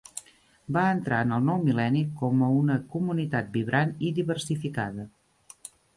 Va 0.77 0.85
entrar 0.93 1.17
en 1.25 1.33
el 1.35 1.43
nou 1.49 1.59
mil·lenni 1.67 2.01
com 2.21 2.41
a 2.47 2.49
una 2.61 2.77
comunitat 2.95 3.53
vibrant 3.59 3.93
i 4.09 4.11
diversificada. 4.21 5.07